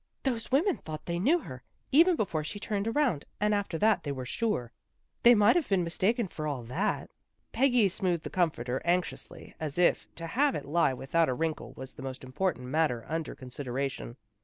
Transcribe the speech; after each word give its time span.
"Those 0.23 0.51
women 0.51 0.77
thought 0.77 1.05
they 1.05 1.19
knew 1.19 1.37
her, 1.41 1.61
even 1.91 2.15
before 2.15 2.43
she 2.43 2.59
turned 2.59 2.87
around, 2.87 3.23
and 3.39 3.53
after 3.53 3.77
that 3.77 4.01
they 4.01 4.11
were 4.11 4.25
sure."" 4.25 4.71
They 5.21 5.35
might 5.35 5.55
have 5.55 5.69
been 5.69 5.83
mistaken 5.83 6.27
for 6.27 6.47
all 6.47 6.63
that." 6.63 7.11
Peggy 7.51 7.87
smoothed 7.87 8.23
the 8.23 8.31
comforter 8.31 8.81
anx 8.83 9.09
iously, 9.11 9.53
as 9.59 9.77
if 9.77 10.07
to 10.15 10.25
have 10.25 10.55
it 10.55 10.65
he 10.65 10.93
without 10.95 11.29
a 11.29 11.35
wrinkle 11.35 11.73
was 11.73 11.93
the 11.93 12.01
most 12.01 12.23
important 12.23 12.65
matter 12.65 13.05
under 13.07 13.35
consideration. 13.35 14.17